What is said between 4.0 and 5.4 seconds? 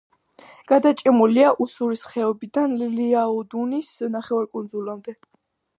ნახევარკუნძულამდე.